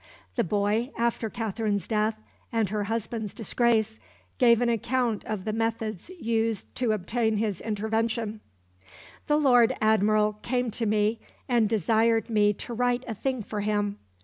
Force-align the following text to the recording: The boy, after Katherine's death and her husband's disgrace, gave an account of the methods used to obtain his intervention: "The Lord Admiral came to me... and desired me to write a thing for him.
The 0.35 0.43
boy, 0.43 0.89
after 0.97 1.29
Katherine's 1.29 1.87
death 1.87 2.21
and 2.51 2.69
her 2.69 2.85
husband's 2.85 3.35
disgrace, 3.35 3.99
gave 4.39 4.59
an 4.59 4.69
account 4.69 5.23
of 5.25 5.45
the 5.45 5.53
methods 5.53 6.09
used 6.19 6.73
to 6.77 6.91
obtain 6.91 7.37
his 7.37 7.61
intervention: 7.61 8.39
"The 9.27 9.37
Lord 9.37 9.75
Admiral 9.79 10.39
came 10.41 10.71
to 10.71 10.87
me... 10.87 11.19
and 11.47 11.69
desired 11.69 12.31
me 12.31 12.51
to 12.51 12.73
write 12.73 13.03
a 13.07 13.13
thing 13.13 13.43
for 13.43 13.61
him. 13.61 13.99